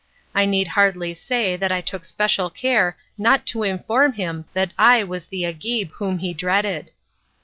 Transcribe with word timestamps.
I 0.33 0.47
need 0.47 0.69
hardly 0.69 1.13
say 1.13 1.55
that 1.55 1.71
I 1.71 1.79
took 1.79 2.05
special 2.05 2.49
care 2.49 2.97
not 3.19 3.45
to 3.53 3.61
inform 3.61 4.13
him 4.13 4.45
that 4.53 4.71
I 4.75 5.03
was 5.03 5.27
the 5.27 5.45
Agib 5.45 5.91
whom 5.91 6.17
he 6.17 6.33
dreaded. 6.33 6.89